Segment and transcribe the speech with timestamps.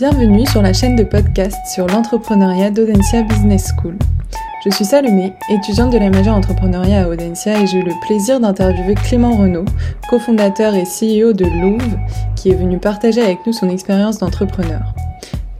[0.00, 3.98] Bienvenue sur la chaîne de podcast sur l'entrepreneuriat d'Audencia Business School.
[4.64, 8.40] Je suis Salomé, étudiante de la majeure entrepreneuriat à Audencia et j'ai eu le plaisir
[8.40, 9.66] d'interviewer Clément Renaud,
[10.08, 11.98] cofondateur et CEO de Louvre,
[12.34, 14.94] qui est venu partager avec nous son expérience d'entrepreneur.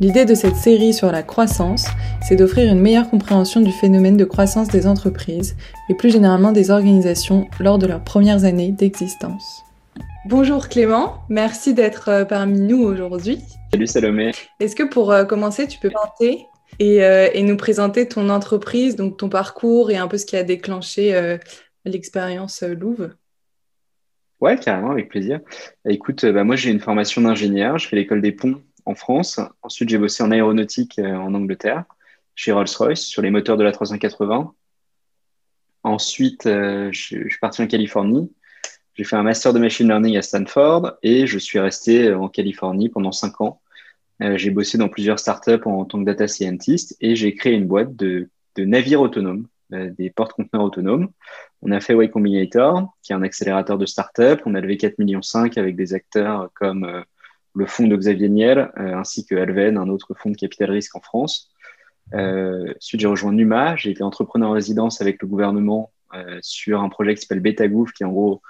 [0.00, 1.84] L'idée de cette série sur la croissance,
[2.26, 5.54] c'est d'offrir une meilleure compréhension du phénomène de croissance des entreprises
[5.90, 9.66] et plus généralement des organisations lors de leurs premières années d'existence.
[10.24, 13.38] Bonjour Clément, merci d'être euh, parmi nous aujourd'hui.
[13.72, 14.32] Salut Salomé.
[14.58, 16.46] Est-ce que pour euh, commencer, tu peux présenter
[16.78, 20.36] et, euh, et, nous présenter ton entreprise, donc ton parcours et un peu ce qui
[20.36, 21.38] a déclenché
[21.84, 23.10] l'expérience Louvre
[24.40, 25.40] Ouais, carrément, avec plaisir.
[25.86, 29.40] Écoute, bah, moi j'ai une formation d'ingénieur, je fais l'école des ponts en France.
[29.62, 31.84] Ensuite, j'ai bossé en aéronautique euh, en Angleterre,
[32.34, 34.54] chez Rolls-Royce, sur les moteurs de la 380.
[35.82, 38.32] Ensuite, euh, je, suis parti en Californie.
[38.94, 42.28] J'ai fait un master de machine learning à Stanford et je suis resté euh, en
[42.28, 43.60] Californie pendant cinq ans.
[44.20, 47.96] j'ai bossé dans plusieurs startups en, tant que data scientist et j'ai créé une boîte
[47.96, 51.08] de, navires autonomes, des porte-conteneurs autonomes.
[51.62, 54.42] On a fait Y Combinator, qui est un accélérateur de startups.
[54.44, 55.20] On a levé 4,5 millions
[55.56, 57.02] avec des acteurs comme
[57.54, 60.94] le fonds de Xavier Niel, euh, ainsi que Alven, un autre fonds de capital risque
[60.96, 61.50] en France.
[62.14, 63.76] Euh, ensuite, j'ai rejoint Numa.
[63.76, 67.92] J'ai été entrepreneur en résidence avec le gouvernement euh, sur un projet qui s'appelle Betagouv,
[67.92, 68.42] qui est en gros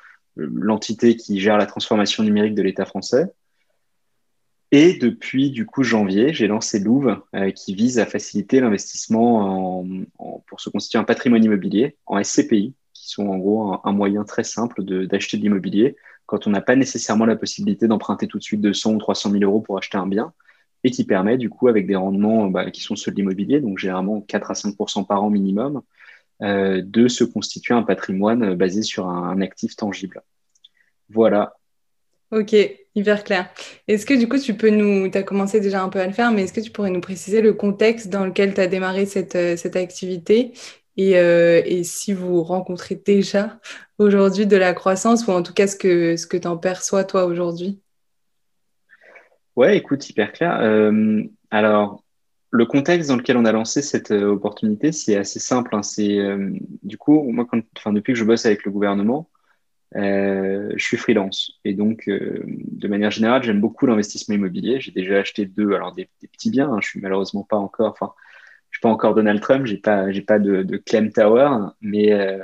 [0.52, 3.32] l'entité qui gère la transformation numérique de l'État français.
[4.72, 9.84] Et depuis du coup janvier, j'ai lancé Louvre, qui vise à faciliter l'investissement
[10.46, 14.44] pour se constituer un patrimoine immobilier en SCPI, qui sont en gros un, moyen très
[14.44, 15.96] simple d'acheter de l'immobilier
[16.26, 19.42] quand on n'a pas nécessairement la possibilité d'emprunter tout de suite 200 ou 300 000
[19.42, 20.32] euros pour acheter un bien,
[20.84, 23.78] et qui permet du coup, avec des rendements bah, qui sont ceux de l'immobilier, donc
[23.78, 25.80] généralement 4 à 5% par an minimum, euh,
[26.40, 30.22] de se constituer un patrimoine basé sur un, actif tangible.
[31.10, 31.54] Voilà.
[32.30, 32.54] Ok,
[32.94, 33.50] hyper clair.
[33.88, 36.12] Est-ce que du coup, tu peux nous, tu as commencé déjà un peu à le
[36.12, 39.04] faire, mais est-ce que tu pourrais nous préciser le contexte dans lequel tu as démarré
[39.04, 40.52] cette, euh, cette activité
[40.98, 43.58] euh, et, si vous rencontrez déjà
[43.98, 47.04] aujourd'hui de la croissance, ou en tout cas ce que, ce que tu en perçois
[47.04, 47.80] toi aujourd'hui?
[49.56, 50.58] Ouais, écoute, hyper clair.
[50.60, 52.04] Euh, alors,
[52.50, 55.74] le contexte dans lequel on a lancé cette euh, opportunité, c'est assez simple.
[55.74, 55.82] Hein.
[55.82, 56.18] c'est
[56.82, 59.30] du coup, moi, quand, depuis que je bosse avec le gouvernement,
[59.94, 64.80] je suis freelance et donc, de manière générale, j'aime beaucoup l'investissement immobilier.
[64.80, 66.72] J'ai déjà acheté deux, alors des, petits biens.
[66.72, 66.78] Hein.
[66.80, 68.12] je suis malheureusement pas encore, enfin,
[68.70, 71.50] je suis pas encore Donald Trump, j'ai pas, j'ai pas de, de Clem Tower,
[71.80, 72.38] mais, euh,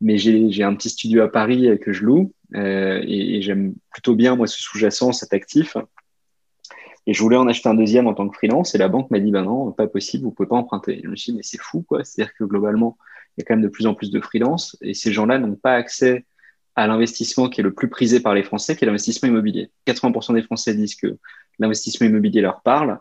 [0.00, 4.14] mais j'ai, j'ai un petit studio à Paris que je loue euh, et, j'aime plutôt
[4.14, 5.76] bien moi ce sous-jacent, cet actif.
[7.06, 9.18] Et je voulais en acheter un deuxième en tant que freelance et la banque m'a
[9.18, 11.00] dit bah non, pas possible, vous pouvez pas emprunter.
[11.04, 12.96] je me suis dit mais c'est fou quoi, c'est-à-dire que globalement
[13.36, 15.56] il y a quand même de plus en plus de freelance et ces gens-là n'ont
[15.56, 16.24] pas accès
[16.76, 19.70] à l'investissement qui est le plus prisé par les Français, qui est l'investissement immobilier.
[19.86, 21.18] 80% des Français disent que
[21.58, 22.98] l'investissement immobilier leur parle,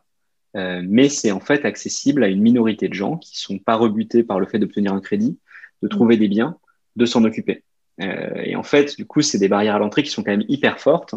[0.55, 4.23] euh, mais c'est en fait accessible à une minorité de gens qui sont pas rebutés
[4.23, 5.39] par le fait d'obtenir un crédit,
[5.81, 6.57] de trouver des biens,
[6.95, 7.63] de s'en occuper.
[8.01, 10.45] Euh, et en fait, du coup, c'est des barrières à l'entrée qui sont quand même
[10.47, 11.15] hyper fortes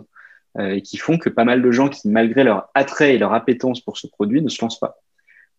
[0.59, 3.81] et qui font que pas mal de gens qui, malgré leur attrait et leur appétence
[3.81, 4.99] pour ce produit, ne se lancent pas.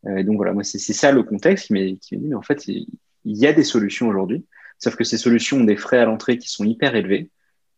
[0.04, 2.88] donc voilà, moi, c'est ça le contexte qui dit, mais en fait, il
[3.26, 4.46] y a des solutions aujourd'hui,
[4.80, 7.30] sauf que ces solutions ont des frais à l'entrée qui sont hyper élevés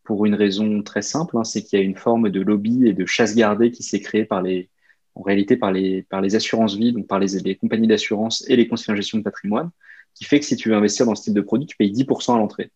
[0.10, 2.94] pour une raison très simple, hein, c'est qu'il y a une forme de lobby et
[2.94, 4.70] de chasse gardée qui s'est créée par les,
[5.14, 8.68] en réalité par les, par les assurances vie, donc par les, compagnies d'assurance et les
[8.68, 9.70] conseillers en gestion de patrimoine,
[10.16, 12.34] qui fait que si tu veux investir dans ce type de produit, tu payes 10%
[12.34, 12.72] à l'entrée.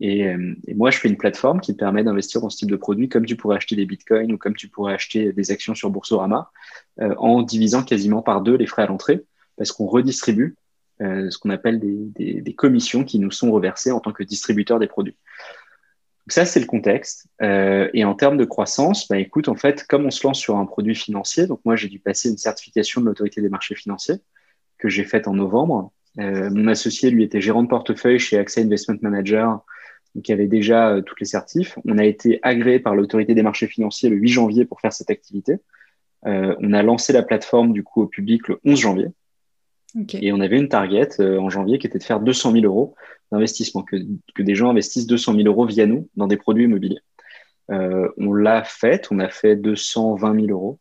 [0.00, 2.76] Et, euh, et, moi, je fais une plateforme qui permet d'investir dans ce type de
[2.76, 5.90] produit comme tu pourrais acheter des bitcoins ou comme tu pourrais acheter des actions sur
[5.90, 6.50] Boursorama
[7.00, 9.24] euh, en divisant quasiment par deux les frais à l'entrée
[9.56, 10.56] parce qu'on redistribue
[11.00, 14.86] euh, ce qu'on appelle des, commissions qui nous sont reversées en tant que distributeur des
[14.88, 15.16] produits
[16.30, 17.26] ça, c'est le contexte.
[17.40, 20.66] Et en termes de croissance, bah, écoute, en fait, comme on se lance sur un
[20.66, 24.16] produit financier, donc moi, j'ai dû passer une certification de l'autorité des marchés financiers
[24.76, 25.90] que j'ai faite en novembre.
[26.18, 29.64] Mon associé, lui, était gérant de portefeuille chez AXA Investment Manager,
[30.14, 31.78] il avait déjà euh, toutes les certifs.
[31.84, 35.10] On a été agréé par l'autorité des marchés financiers le 8 janvier pour faire cette
[35.10, 35.56] activité.
[36.26, 39.08] Euh, on a lancé la plateforme du coup au public le 11 janvier.
[40.20, 42.94] Et on avait une target euh, en janvier qui était de faire 200 000 euros
[43.32, 43.96] d'investissement, que,
[44.34, 47.00] que, des gens investissent 200 000 euros via nous dans des produits immobiliers.
[47.70, 50.78] On l'a fait, on a fait 220 000 euros.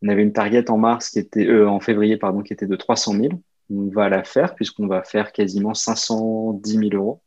[0.00, 3.12] On avait une target en mars qui était en février pardon qui était de 300
[3.14, 3.28] 000.
[3.70, 7.20] On va la faire puisqu'on va faire quasiment 510 000 euros.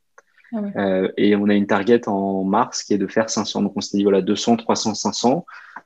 [0.54, 3.62] Ah euh, et on a une target en mars qui est de faire 500.
[3.62, 5.46] Donc on s'est dit voilà 200, 300, 500.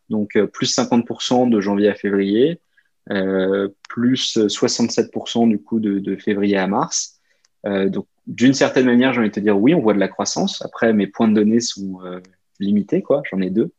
[0.09, 2.61] Donc euh, plus 50% de janvier à février,
[3.11, 7.19] euh, plus 67% du coup de, de, février à mars.
[7.63, 10.61] Donc d'une certaine manière, j'ai envie de te dire oui, on voit de la croissance.
[10.63, 11.99] Après, mes points de données sont
[12.59, 13.23] limités, quoi.
[13.31, 13.71] J'en ai deux.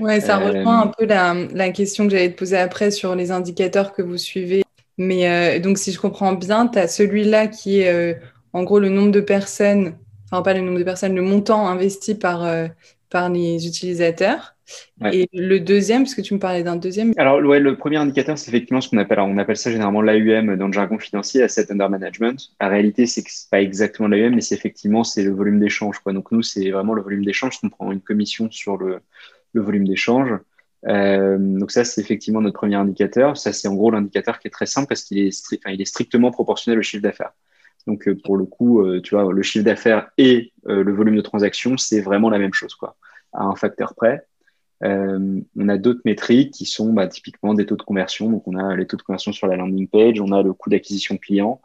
[0.00, 3.30] Ouais, ça rejoint un peu la, la question que j'allais te poser après sur les
[3.32, 4.62] indicateurs que vous suivez.
[4.96, 8.18] Mais donc, si je comprends bien, tu as celui-là qui est
[8.54, 9.94] en gros le nombre de personnes,
[10.24, 12.46] enfin pas le nombre de personnes, le montant investi par,
[13.10, 14.54] par les utilisateurs.
[15.12, 17.12] Et le deuxième, parce que tu me parlais d'un deuxième.
[17.18, 20.56] Alors, ouais, le premier indicateur, c'est effectivement ce qu'on appelle, on appelle ça généralement l'AUM
[20.56, 22.38] dans le jargon financier, Asset Under Management.
[22.60, 26.12] La réalité, c'est pas exactement l'AUM, mais c'est effectivement, c'est le volume d'échange, quoi.
[26.12, 27.58] Donc, nous, c'est vraiment le volume d'échange.
[27.62, 29.00] On prend une commission sur le,
[29.52, 30.30] le volume d'échange.
[30.86, 33.36] Euh, donc ça, c'est effectivement notre premier indicateur.
[33.36, 35.80] Ça, c'est en gros l'indicateur qui est très simple parce qu'il est, strict, enfin, il
[35.80, 37.32] est strictement proportionnel au chiffre d'affaires.
[37.86, 41.16] Donc euh, pour le coup, euh, tu vois, le chiffre d'affaires et euh, le volume
[41.16, 42.96] de transaction, c'est vraiment la même chose, quoi,
[43.32, 44.26] à un facteur près.
[44.82, 48.28] On a d'autres métriques qui sont bah, typiquement des taux de conversion.
[48.28, 50.68] Donc, on a les taux de conversion sur la landing page, on a le coût
[50.68, 51.62] d'acquisition client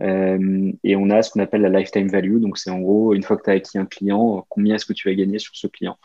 [0.00, 2.40] et on a ce qu'on appelle la lifetime value.
[2.40, 4.92] Donc, c'est en gros, une fois que tu as acquis un client, combien est-ce que
[4.92, 5.96] tu vas gagner sur ce client?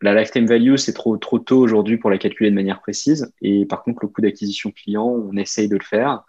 [0.00, 3.30] La lifetime value, c'est trop, trop tôt aujourd'hui pour la calculer de manière précise.
[3.42, 6.24] Et par contre, le coût d'acquisition client, on essaye de le faire,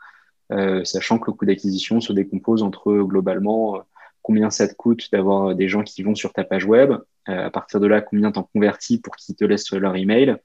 [0.83, 3.83] sachant que le coût d'acquisition se décompose entre globalement
[4.21, 6.91] combien ça te coûte d'avoir des gens qui vont sur ta page web,
[7.29, 10.37] euh, à partir de là, combien t'en convertis pour qu'ils te laissent leur email,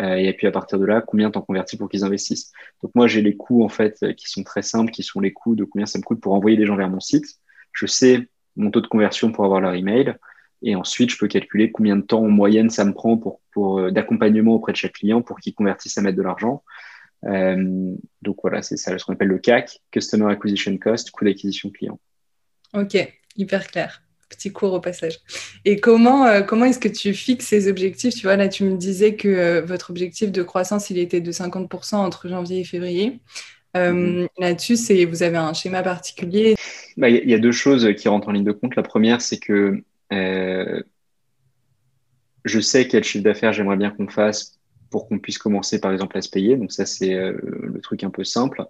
[0.00, 2.52] euh, et puis à partir de là, combien t'en convertis pour qu'ils investissent.
[2.82, 5.54] Donc moi, j'ai les coûts en fait qui sont très simples, qui sont les coûts
[5.54, 7.26] de combien ça me coûte pour envoyer des gens vers mon site.
[7.72, 10.14] Je sais mon taux de conversion pour avoir leur email,
[10.62, 13.40] et ensuite je peux calculer combien de temps en moyenne ça me prend pour,
[13.78, 16.62] euh, d'accompagnement auprès de chaque client pour qu'ils convertissent à mettre de l'argent.
[17.26, 21.70] Euh, donc voilà, c'est ça ce qu'on appelle le CAC, Customer Acquisition Cost, coût d'acquisition
[21.70, 21.98] client.
[22.74, 22.96] Ok,
[23.36, 24.02] hyper clair.
[24.28, 25.20] Petit cours au passage.
[25.64, 28.14] Et comment, euh, comment est-ce que tu fixes ces objectifs?
[28.14, 31.30] Tu vois, là, tu me disais que euh, votre objectif de croissance, il était de
[31.30, 33.20] 50% entre janvier et février.
[33.76, 34.28] Euh, mhm.
[34.38, 36.56] Là-dessus, c'est, vous avez un schéma particulier?
[36.96, 38.76] Bah, Il y, a deux choses qui rentrent en ligne de compte.
[38.76, 40.82] La première, c'est que je
[42.60, 44.58] sais quel chiffre d'affaires j'aimerais bien qu'on fasse
[44.94, 46.56] pour qu'on puisse commencer, par exemple, à se payer.
[46.56, 48.64] Donc ça, c'est le truc un peu simple.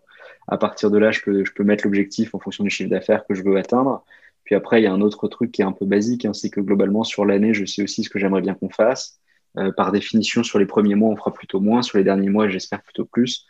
[0.48, 3.26] À partir de là, je peux, je peux mettre l'objectif en fonction du chiffre d'affaires
[3.26, 4.02] que je veux atteindre.
[4.44, 6.48] Puis après, il y a un autre truc qui est un peu basique, hein, c'est
[6.48, 9.20] que globalement, sur l'année, je sais aussi ce que j'aimerais bien qu'on fasse.
[9.58, 11.82] Euh, par définition, sur les premiers mois, on fera plutôt moins.
[11.82, 13.44] Sur les derniers mois, j'espère plutôt plus.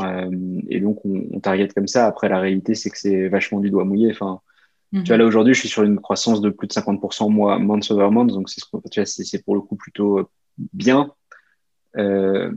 [0.00, 0.30] Euh,
[0.68, 2.06] et donc, on, on target comme ça.
[2.06, 4.12] Après, la réalité, c'est que c'est vachement du doigt mouillé.
[4.12, 4.40] Enfin,
[4.92, 5.22] Tu vois, mhm.
[5.22, 8.30] là, aujourd'hui, je suis sur une croissance de plus de 50% mois, month over month.
[8.30, 10.28] Donc, c'est pour le coup plutôt euh,
[10.72, 11.12] bien.
[11.96, 12.52] Euh,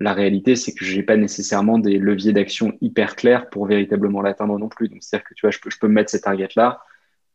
[0.00, 4.58] la réalité, c'est que j'ai pas nécessairement des leviers d'action hyper clairs pour véritablement l'atteindre
[4.58, 4.88] non plus.
[4.88, 6.82] Donc, c'est-à-dire que tu vois, je peux, je peux me mettre cette target-là,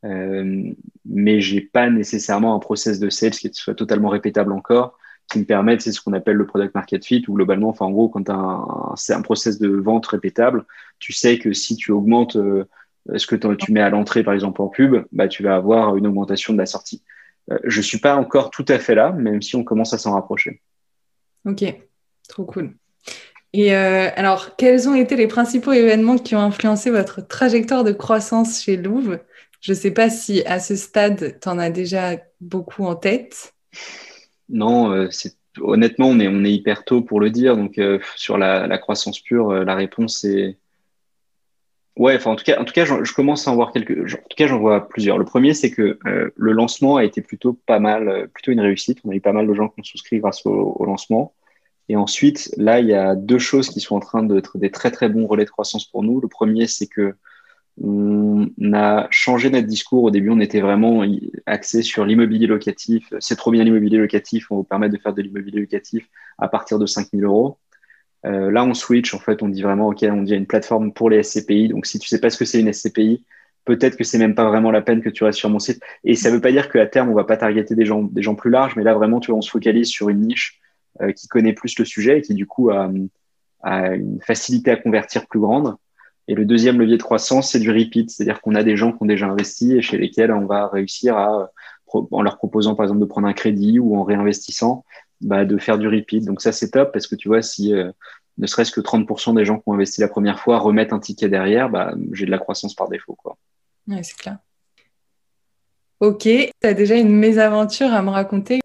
[0.05, 0.71] euh,
[1.05, 4.97] mais j'ai pas nécessairement un process de sales qui soit totalement répétable encore,
[5.31, 7.91] qui me permette, c'est ce qu'on appelle le product market fit, ou globalement, enfin, en
[7.91, 10.65] gros, quand tu as un, process de vente répétable,
[10.99, 12.65] tu sais que si tu augmentes euh,
[13.15, 16.07] ce que tu mets à l'entrée, par exemple, en pub, bah, tu vas avoir une
[16.07, 17.03] augmentation de la sortie.
[17.51, 20.13] Euh, je suis pas encore tout à fait là, même si on commence à s'en
[20.13, 20.61] rapprocher.
[21.47, 21.63] Ok.
[22.27, 22.75] Trop cool.
[23.53, 27.93] Et euh, alors, quels ont été les principaux événements qui ont influencé votre trajectoire de
[27.93, 29.19] croissance chez Louvre?
[29.61, 33.55] Je ne sais pas si à ce stade, tu en as déjà beaucoup en tête.
[34.49, 35.09] Non, euh,
[35.61, 37.55] honnêtement, on est, hyper tôt pour le dire.
[37.55, 40.57] Donc, euh, sur la, croissance pure, la réponse est.
[41.97, 44.13] Ouais, enfin, en tout cas, en tout cas je, commence à en voir quelques.
[44.13, 45.17] En tout cas, j'en vois plusieurs.
[45.17, 45.99] Le premier, c'est que
[46.35, 48.99] le lancement a été plutôt pas mal, plutôt une réussite.
[49.03, 51.33] On a eu pas mal de gens qui ont souscrit grâce au lancement.
[51.89, 54.91] Et ensuite, là, il y a deux choses qui sont en train d'être des très
[54.91, 56.19] très bons relais de croissance pour nous.
[56.19, 57.15] Le premier, c'est que
[57.79, 60.03] on a changé notre discours.
[60.03, 61.03] Au début, on était vraiment
[61.45, 63.13] axé sur l'immobilier locatif.
[63.19, 64.51] C'est trop bien l'immobilier locatif.
[64.51, 66.07] On vous permettre de faire de l'immobilier locatif
[66.39, 67.59] à partir de 5000 euros.
[68.25, 69.13] Euh, là, on switch.
[69.13, 71.69] En fait, on dit vraiment, OK, on dit une plateforme pour les SCPI.
[71.69, 73.23] Donc, si tu sais pas ce que c'est une SCPI,
[73.65, 75.81] peut-être que c'est même pas vraiment la peine que tu restes sur mon site.
[76.03, 78.75] Et ça veut pas dire qu'à terme, on va pas targeter des gens, plus larges.
[78.75, 80.59] Mais là, vraiment, tu vois, on se focalise sur une niche
[81.01, 82.89] euh, qui connaît plus le sujet et qui du coup a,
[83.63, 85.75] une facilité à convertir plus grande.
[86.29, 88.97] Et le deuxième levier de croissance, c'est du repeat, c'est-à-dire qu'on a des gens qui
[89.01, 91.51] ont déjà investi et chez lesquels on va réussir à,
[91.87, 94.83] en leur proposant par exemple de prendre un crédit ou en réinvestissant,
[95.21, 96.25] bah, de faire du repeat.
[96.25, 97.91] Donc ça, c'est top parce que tu vois, si euh,
[98.37, 101.29] ne serait-ce que 30% des gens qui ont investi la première fois remettent un ticket
[101.29, 103.15] derrière, bah, j'ai de la croissance par défaut.
[103.15, 103.37] Quoi.
[103.87, 104.37] Ouais, c'est clair.
[105.99, 108.59] Ok, tu as déjà une mésaventure à me raconter?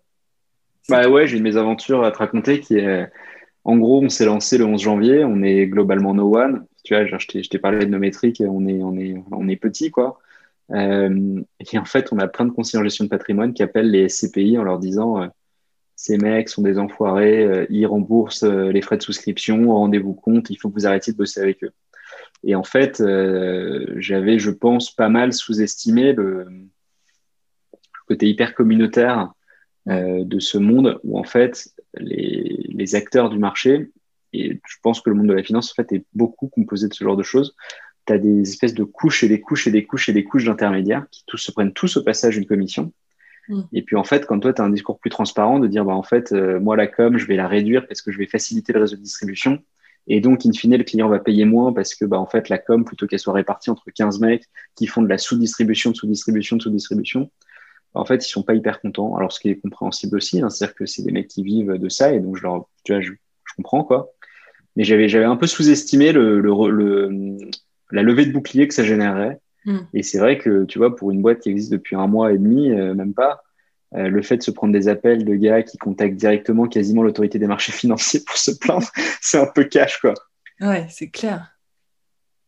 [0.88, 3.08] Bah ouais, j'ai une mésaventure à te raconter qui est,
[3.64, 6.66] en gros, on s'est lancé le 11 janvier, on est globalement no one.
[6.84, 9.90] Tu vois, je t'ai parlé de nos métriques, on est, on est, on est petit,
[9.90, 10.18] quoi.
[10.72, 13.90] Euh, et en fait, on a plein de conseillers en gestion de patrimoine qui appellent
[13.90, 15.28] les SCPI en leur disant euh,
[16.02, 20.56] ces mecs sont des enfoirés, euh, ils remboursent les frais de souscription, rendez-vous compte, il
[20.56, 21.70] faut que vous arrêtiez de bosser avec eux.
[22.42, 23.00] Et en fait,
[23.98, 26.48] j'avais, je pense, pas mal sous-estimé le
[28.08, 29.32] côté hyper communautaire
[29.86, 33.92] de ce monde où en fait les, acteurs du marché,
[34.32, 36.94] et je pense que le monde de la finance en fait est beaucoup composé de
[36.94, 37.54] ce genre de choses,
[38.08, 40.46] tu as des espèces de couches et des couches et des couches et des couches
[40.46, 42.92] d'intermédiaires qui tous se prennent tous au passage d'une commission.
[43.48, 43.62] Mm.
[43.72, 45.94] Et puis en fait, quand toi, tu as un discours plus transparent de dire, bah,
[45.94, 48.72] en fait, euh, moi, la com, je vais la réduire parce que je vais faciliter
[48.72, 49.62] le réseau de distribution.
[50.08, 52.58] Et donc, in fine, le client va payer moins parce que, bah, en fait, la
[52.58, 54.44] com, plutôt qu'elle soit répartie entre 15 mecs
[54.74, 57.30] qui font de la sous-distribution, de sous-distribution, de sous-distribution,
[57.94, 59.16] bah, en fait, ils sont pas hyper contents.
[59.16, 61.88] Alors, ce qui est compréhensible aussi, hein, c'est-à-dire que c'est des mecs qui vivent de
[61.88, 63.12] ça et donc je leur, tu vois, je,
[63.56, 64.10] comprends quoi.
[64.76, 67.36] Mais j'avais, j'avais un peu sous-estimé le, le, le,
[67.90, 69.41] la levée de bouclier que ça générerait.
[69.64, 69.78] Mm.
[69.94, 72.38] Et c'est vrai que, tu vois, pour une boîte qui existe depuis un mois et
[72.38, 73.42] demi, euh, même pas,
[73.94, 77.38] euh, le fait de se prendre des appels de gars qui contactent directement quasiment l'autorité
[77.38, 78.88] des marchés financiers pour se plaindre,
[79.20, 80.14] c'est un peu cash, quoi.
[80.60, 81.56] Ouais, c'est clair.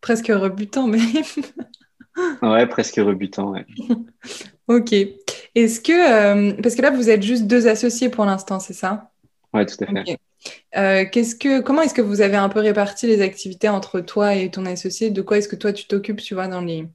[0.01, 1.01] Presque rebutant, mais.
[2.43, 3.67] ouais, presque rebutant, ouais.
[4.69, 4.93] ok.
[5.55, 5.93] Est-ce que.
[5.93, 9.11] Euh, parce que là, vous êtes juste deux associés pour l'instant, c'est ça?
[9.53, 10.19] Ouais, tout à fait.
[10.77, 11.05] Euh,
[11.65, 15.11] comment est-ce que vous avez un peu réparti les activités entre toi et ton associé?
[15.11, 16.87] De quoi est-ce que toi tu t'occupes, tu vois, dans les,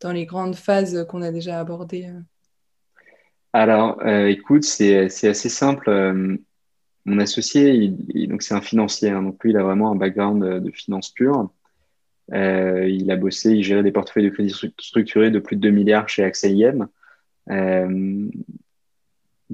[0.00, 2.20] dans les grandes phases qu'on a déjà abordées euh?
[3.52, 5.90] Alors, euh, écoute, c'est, assez simple.
[7.04, 7.88] mon associé,
[8.28, 11.50] donc c'est un financier, hein, donc lui, il a vraiment un background de, finance pure.
[12.32, 16.08] il a bossé, il gérait des portefeuilles de crédit structurés de plus de 2 milliards
[16.08, 16.88] chez AXA IM.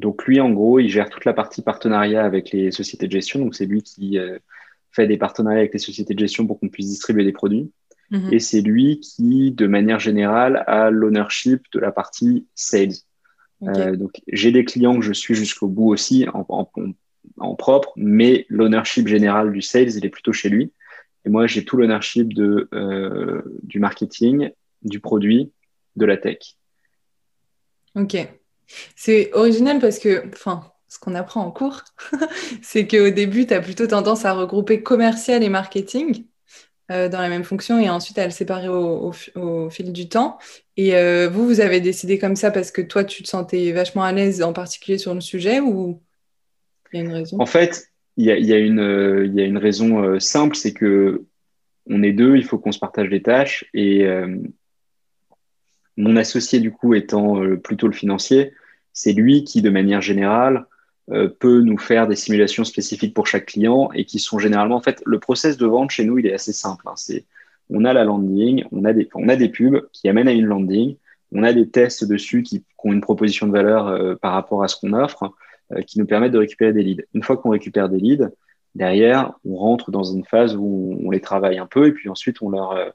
[0.03, 3.39] Donc lui, en gros, il gère toute la partie partenariat avec les sociétés de gestion.
[3.39, 4.39] Donc c'est lui qui euh,
[4.91, 7.71] fait des partenariats avec les sociétés de gestion pour qu'on puisse distribuer des produits.
[8.11, 8.33] Mhm.
[8.33, 12.93] Et c'est lui qui, de manière générale, a l'ownership de la partie sales.
[13.63, 16.69] Euh, donc j'ai des clients que je suis jusqu'au bout aussi en, en,
[17.39, 20.73] en propre, mais l'ownership général du sales, il est plutôt chez lui.
[21.25, 24.51] Et moi, j'ai tout l'ownership de euh, du marketing,
[24.83, 25.53] du produit,
[25.95, 26.57] de la tech.
[27.95, 28.17] Ok.
[28.97, 31.83] C'est original parce que, enfin, ce qu'on apprend en cours,
[32.63, 36.25] c'est qu'au début, tu as plutôt tendance à regrouper commercial et marketing
[36.91, 39.13] euh, dans la même fonction et ensuite à le séparer au,
[39.71, 40.39] fil du temps.
[40.77, 44.03] Et euh, vous, vous avez décidé comme ça parce que toi, tu te sentais vachement
[44.03, 46.03] à l'aise, en particulier sur le sujet, ou
[46.93, 47.41] il y a une raison?
[47.41, 47.89] En fait,
[48.19, 48.39] il y euh,
[49.27, 51.25] y a, une raison simple, c'est que
[51.87, 54.07] on est deux, il faut qu'on se partage les tâches et
[55.97, 58.53] mon associé, du coup, étant plutôt le financier,
[58.93, 60.67] c'est lui qui, de manière générale,
[61.11, 64.81] euh, peut nous faire des simulations spécifiques pour chaque client et qui sont généralement, en
[64.81, 66.85] fait, le process de vente chez nous, il est assez simple.
[66.87, 66.95] Hein.
[66.97, 67.25] c'est,
[67.71, 70.97] on a la landing, on a des, pubs qui amènent à une landing,
[71.33, 74.69] on a des tests dessus qui, ont une proposition de valeur euh, par rapport à
[74.69, 75.33] ce qu'on offre,
[75.73, 77.05] euh, qui nous permettent de récupérer des leads.
[77.15, 78.31] Une fois qu'on récupère des leads,
[78.75, 82.43] derrière, on rentre dans une phase où on, les travaille un peu et puis ensuite
[82.43, 82.95] on leur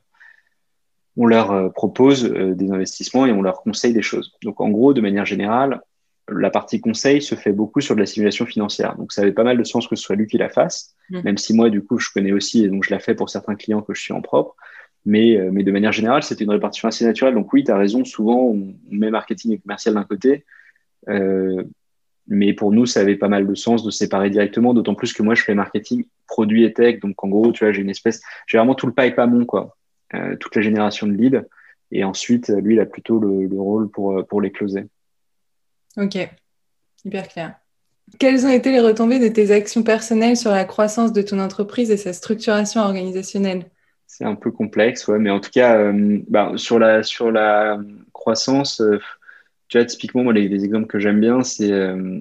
[1.17, 4.37] on leur propose des investissements et on leur conseille des choses.
[4.43, 5.81] Donc en gros, de manière générale,
[6.29, 8.95] la partie conseil se fait beaucoup sur de la simulation financière.
[8.97, 11.21] Donc, ça avait pas mal de sens que ce soit lui qui la fasse, mm.
[11.23, 13.55] même si moi, du coup, je connais aussi et donc je la fais pour certains
[13.55, 14.55] clients que je suis en propre.
[15.05, 17.33] Mais, euh, mais de manière générale, c'était une répartition assez naturelle.
[17.33, 20.45] Donc, oui, tu as raison, souvent, on, met marketing et commercial d'un côté.
[21.07, 21.63] Euh,
[22.27, 25.23] mais pour nous, ça avait pas mal de sens de séparer directement, d'autant plus que
[25.23, 26.99] moi, je fais marketing, produit et tech.
[26.99, 29.45] Donc, en gros, tu vois, j'ai une espèce, j'ai vraiment tout le pipe à mon,
[29.45, 29.77] quoi.
[30.13, 31.45] Euh, toute la génération de leads.
[31.91, 34.85] Et ensuite, lui, il a plutôt le, le rôle pour, pour les closer.
[35.97, 36.17] Ok,
[37.05, 37.55] hyper clair.
[38.19, 41.91] Quelles ont été les retombées de tes actions personnelles sur la croissance de ton entreprise
[41.91, 43.65] et sa structuration organisationnelle?
[44.05, 47.77] C'est un peu complexe, ouais, mais en tout cas, euh, bah, sur, la, sur la
[48.13, 48.99] croissance, euh,
[49.67, 52.19] tu vois, typiquement, moi, les, exemples que j'aime bien, c'est euh,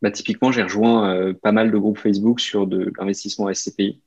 [0.00, 4.00] bah, typiquement, j'ai rejoint pas mal de groupes Facebook sur de l'investissement SCPI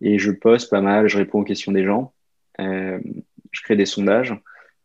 [0.00, 2.12] et je poste pas mal, je réponds aux questions des gens,
[2.58, 4.34] je crée des sondages.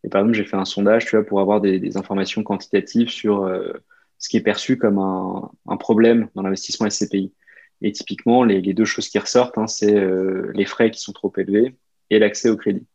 [0.04, 3.44] Et par exemple, j'ai fait un sondage, tu vois, pour avoir des, informations quantitatives sur
[3.44, 3.74] euh,
[4.20, 7.34] ce qui est perçu comme un, problème dans l'investissement SCPI.
[7.82, 11.32] Et typiquement, les, deux choses qui ressortent, hein, c'est euh, les frais qui sont trop
[11.38, 11.76] élevés
[12.10, 12.86] et l'accès au crédit.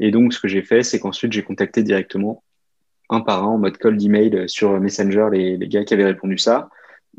[0.00, 2.42] Et donc, ce que j'ai fait, c'est qu'ensuite, j'ai contacté directement
[3.10, 6.68] un par un en mode call d'email sur Messenger les, gars qui avaient répondu ça.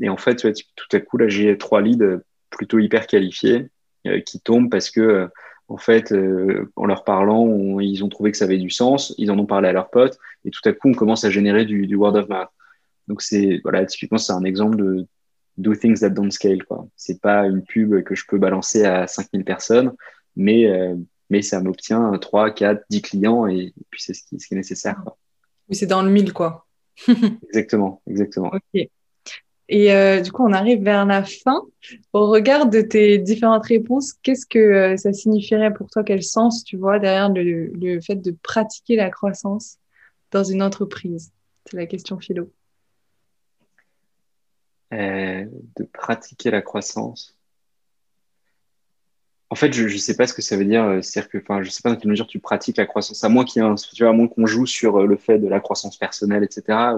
[0.00, 3.68] Et en fait, tout à coup, là, j'ai trois leads plutôt hyper qualifiés euh,
[4.24, 5.28] qui tombent parce que
[5.68, 9.30] en fait, euh, en leur parlant, ils ont trouvé que ça avait du sens, ils
[9.30, 11.86] en ont parlé à leurs potes, et tout à coup, on commence à générer du,
[11.86, 12.48] du word of mouth.
[13.08, 15.06] Donc, c'est, voilà, typiquement, c'est un exemple de
[15.56, 16.86] do things that don't scale, quoi.
[16.96, 19.92] C'est pas une pub que je peux balancer à 5000 personnes,
[20.36, 20.94] mais, euh,
[21.30, 24.58] mais ça m'obtient 3, 4, 10 clients, et, puis c'est ce qui, ce qui est
[24.58, 25.16] nécessaire, quoi.
[25.68, 26.66] Oui, c'est dans le mille, quoi.
[27.48, 28.52] exactement, exactement.
[28.52, 28.88] Ok.
[29.68, 31.62] Et euh, du coup, on arrive vers la fin.
[32.12, 36.04] Au regard de tes différentes réponses, qu'est-ce que euh, ça signifierait pour toi?
[36.04, 39.78] Quel sens tu vois derrière le, fait de pratiquer la croissance
[40.30, 41.32] dans une entreprise?
[41.68, 42.52] C'est la question philo.
[44.92, 47.36] de pratiquer la croissance.
[49.50, 51.00] En fait, je ne sais pas ce que ça veut dire.
[51.02, 53.24] C'est-à-dire que, enfin, je sais pas dans quelle mesure tu pratiques la croissance.
[53.24, 53.62] À moins qu'il
[53.94, 56.94] tu vois, à moins qu'on joue sur le fait de la croissance personnelle, etc.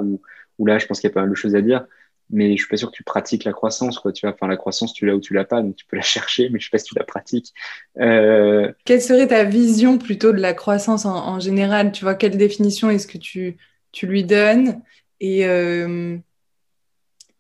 [0.59, 1.87] Ou là, je pense qu'il y a pas mal de choses à dire
[2.31, 4.13] mais je suis pas sûr que tu pratiques la croissance, quoi.
[4.13, 6.59] Tu la croissance, tu l'as ou tu l'as pas, donc tu peux la chercher, mais
[6.59, 7.55] je sais pas si tu la pratiques.
[7.99, 8.73] Euh...
[8.85, 11.93] Quelle serait ta vision plutôt de la croissance en, général?
[11.93, 13.57] Tu vois, quelle définition est-ce que tu,
[14.03, 14.83] lui donnes?
[15.21, 16.17] Et, euh...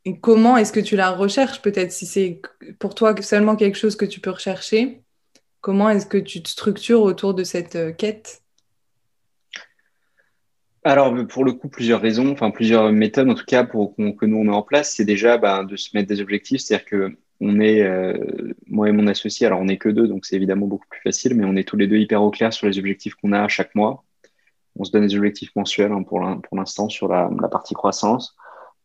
[0.04, 2.40] et comment est-ce que tu la recherches Peut-être si c'est
[2.78, 5.02] pour toi seulement quelque chose que tu peux rechercher,
[5.60, 8.42] comment est-ce que tu te structures autour de cette euh, quête?
[10.88, 14.38] Alors, pour le coup, plusieurs raisons, enfin plusieurs méthodes en tout cas pour que nous
[14.38, 17.60] on met en place, c'est déjà bah, de se mettre des objectifs, c'est-à-dire que on
[17.60, 20.86] est euh, moi et mon associé, alors on n'est que deux, donc c'est évidemment beaucoup
[20.88, 23.32] plus facile, mais on est tous les deux hyper au clair sur les objectifs qu'on
[23.32, 24.04] a chaque mois.
[24.76, 26.20] On se donne des objectifs mensuels hein, pour
[26.56, 28.36] l'instant sur la, partie croissance.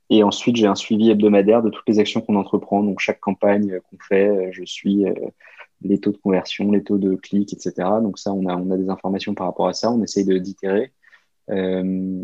[0.09, 2.83] Et ensuite, j'ai un suivi hebdomadaire de toutes les actions qu'on entreprend.
[2.83, 5.13] Donc, chaque campagne qu'on fait, euh, je suis euh,
[5.81, 7.73] les taux de conversion, les taux de clics, etc.
[8.01, 9.91] Donc, ça, on a, on a des informations par rapport à ça.
[9.91, 10.91] On essaye d'itérer.
[11.49, 12.23] Euh,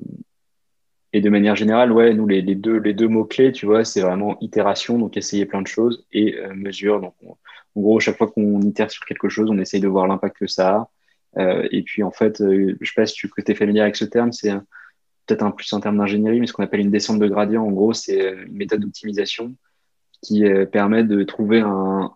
[1.12, 4.38] et de manière générale, ouais, nous, les, deux, les deux mots-clés, tu vois, c'est vraiment
[4.42, 7.02] itération, donc essayer plein de choses, et euh, mesure.
[7.02, 10.38] Donc, en gros, chaque fois qu'on itère sur quelque chose, on essaye de voir l'impact
[10.38, 10.90] que ça a.
[11.38, 14.32] Euh, et puis, en fait, je sais pas si tu es familier avec ce terme,
[14.32, 14.52] c'est
[15.26, 17.66] peut-être un plus un terme d'ingénierie, mais ce qu'on appelle une descente de gradient.
[17.66, 19.56] En gros, c'est une méthode d'optimisation
[20.22, 22.12] qui permet de trouver un,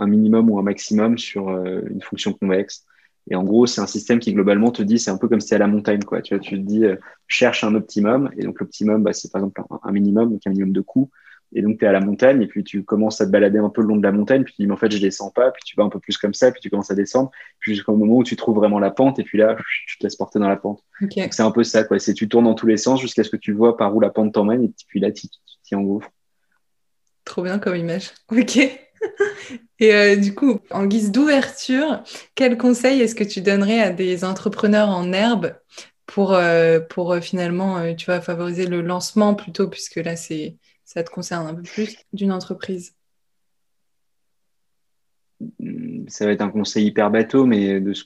[0.00, 2.86] minimum ou un maximum sur une fonction convexe.
[3.30, 5.48] Et en gros, c'est un système qui globalement te dit, c'est un peu comme si
[5.48, 6.20] c'était à la montagne, quoi.
[6.20, 8.30] Tu vois, tu te dis, euh, cherche un optimum.
[8.36, 11.10] Et donc, l'optimum, bah, c'est par exemple un, minimum, donc un minimum de coûts.
[11.56, 13.70] Et donc, tu es à la montagne, et puis tu commences à te balader un
[13.70, 15.52] peu le long de la montagne, puis tu dis, mais en fait, je descends pas,
[15.52, 17.94] puis tu vas un peu plus comme ça, puis tu commences à descendre, puis jusqu'au
[17.94, 20.48] moment où tu trouves vraiment la pente, et puis là, tu te laisses porter dans
[20.48, 20.82] la pente.
[21.30, 21.98] C'est un peu ça, quoi.
[22.00, 24.10] C'est tu tournes dans tous les sens jusqu'à ce que tu vois par où la
[24.10, 25.28] pente t'emmène, et puis là, tu
[25.62, 26.10] t'y engouffres.
[27.24, 28.10] Trop bien comme image.
[28.32, 28.58] Ok.
[29.80, 32.02] Et euh, du coup, en guise d'ouverture,
[32.34, 35.54] quel conseil est-ce que tu donnerais à des entrepreneurs en herbe
[36.06, 41.10] pour, euh, pour euh, finalement, tu favoriser le lancement plutôt, puisque là, c'est, ça te
[41.10, 42.94] concerne un peu plus d'une entreprise?
[46.08, 48.04] Ça va être un conseil hyper bateau, mais de se,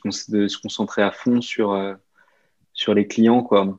[0.61, 1.97] concentrer à fond sur,
[2.73, 3.79] sur les clients, quoi.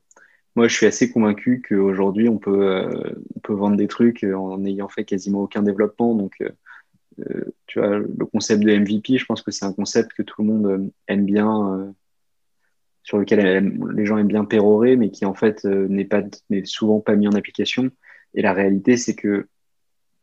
[0.55, 2.89] Moi, je suis assez convaincu qu'aujourd'hui, on peut,
[3.35, 6.15] on peut vendre des trucs en n'ayant fait quasiment aucun développement.
[6.15, 6.43] Donc,
[7.67, 10.47] tu vois, le concept de MVP, je pense que c'est un concept que tout le
[10.47, 11.91] monde euh, aime bien, euh,
[13.03, 16.99] sur lequel les gens aiment bien pérorer, mais qui en fait n'est pas, n'est souvent
[16.99, 17.89] pas mis en application.
[18.35, 19.47] Et la réalité, c'est que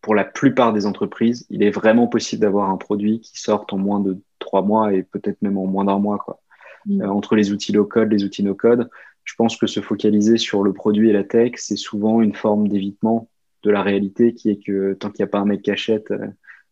[0.01, 3.79] pour la plupart des entreprises, il est vraiment possible d'avoir un produit qui sorte en
[3.79, 6.19] moins de trois mois et peut-être même en moins d'un mois.
[6.19, 6.41] Quoi.
[6.87, 7.03] Mm.
[7.03, 8.89] entre les outils low-code, les outils no-code,
[9.25, 12.69] je pense que se focaliser sur le produit et la tech, c'est souvent une forme
[12.69, 13.29] d'évitement
[13.65, 16.13] de la réalité qui est que tant qu'il n'y a pas un mec qui achète,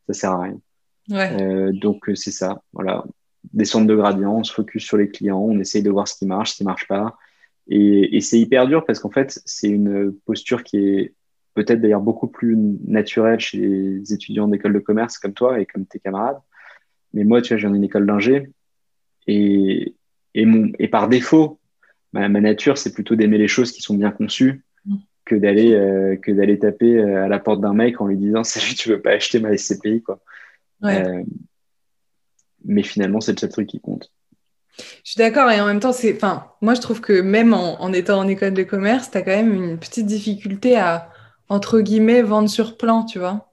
[0.06, 0.58] ça sert à rien.
[1.10, 3.04] Euh, donc euh, c'est ça, voilà.
[3.52, 6.26] Descendre de gradient, on se focus sur les clients, on essaye de voir ce qui
[6.26, 7.16] marche, ce qui marche pas.
[7.68, 11.14] Et, et c'est hyper dur parce qu'en fait, c'est une posture qui est
[11.54, 15.86] peut-être d'ailleurs beaucoup plus naturelle chez les étudiants d'école de commerce comme toi et comme
[15.86, 16.38] tes camarades.
[17.12, 18.50] Mais moi, tu vois, j'ai une école d'ingé
[19.26, 19.94] et,
[20.34, 21.60] et, mon, et par défaut,
[22.12, 24.64] ma, ma nature, c'est plutôt d'aimer les choses qui sont bien conçues
[25.24, 28.44] que d'aller euh, que d'aller taper euh, à la porte d'un mec en lui disant
[28.44, 30.20] salut tu veux pas acheter ma SCPI quoi.
[30.84, 31.22] Euh,
[32.64, 34.10] mais finalement c'est le seul truc qui compte.
[34.78, 37.80] Je suis d'accord et en même temps c'est enfin moi je trouve que même en,
[37.80, 41.10] en étant en école de commerce tu as quand même une petite difficulté à
[41.48, 43.50] entre guillemets vendre sur plan tu vois.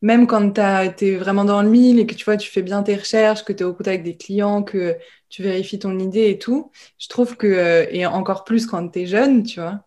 [0.00, 0.60] Même quand tu
[1.06, 3.52] es vraiment dans le mille et que tu vois tu fais bien tes recherches que
[3.52, 4.96] tu es au contact avec des clients que
[5.28, 9.06] tu vérifies ton idée et tout je trouve que et encore plus quand tu es
[9.06, 9.84] jeune tu vois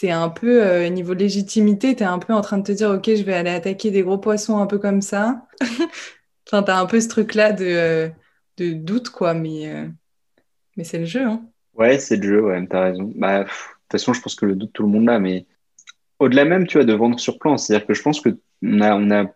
[0.00, 2.88] c'est un peu, euh, niveau légitimité, tu es un peu en train de te dire,
[2.88, 5.46] OK, je vais aller attaquer des gros poissons un peu comme ça.
[6.46, 8.08] enfin, tu as un peu ce truc-là de, euh,
[8.56, 9.86] de doute, quoi, mais, euh,
[10.78, 11.26] mais c'est le jeu.
[11.26, 11.42] Hein.
[11.74, 13.12] Ouais, c'est le jeu, ouais, tu as raison.
[13.14, 13.52] Bah, de toute
[13.92, 15.44] façon, je pense que le doute, tout le monde l'a, mais
[16.18, 19.10] au-delà même, tu vois, de vendre sur plan, c'est-à-dire que je pense qu'on a, on
[19.10, 19.26] a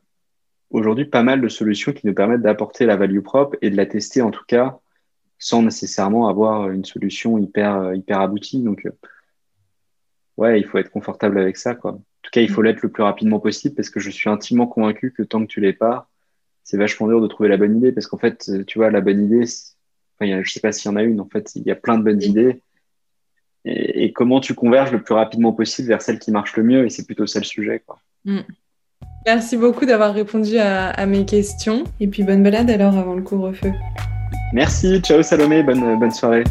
[0.70, 3.85] aujourd'hui pas mal de solutions qui nous permettent d'apporter la value propre et de la
[3.85, 4.79] tester, en tout cas,
[5.38, 8.62] sans nécessairement avoir une solution hyper, hyper aboutie.
[8.62, 8.88] Donc,
[10.37, 11.92] ouais, il faut être confortable avec ça, quoi.
[11.92, 14.66] En tout cas, il faut l'être le plus rapidement possible parce que je suis intimement
[14.66, 16.09] convaincu que tant que tu l'es pas,
[16.62, 19.25] c'est vachement dur de trouver la bonne idée parce qu'en fait, tu vois, la bonne
[19.25, 19.44] idée,
[20.18, 21.99] enfin, je sais pas s'il y en a une, en fait, il y a plein
[21.99, 22.61] de bonnes idées.
[23.66, 26.90] Et, comment tu converges le plus rapidement possible vers celle qui marche le mieux et
[26.90, 27.99] c'est plutôt ça le sujet, quoi.
[28.25, 28.40] Mm.
[29.27, 33.23] Merci beaucoup d'avoir répondu à, à, mes questions et puis bonne balade alors avant le
[33.23, 33.73] couvre-feu.
[34.53, 36.44] Merci, ciao Salomé, bonne, bonne soirée.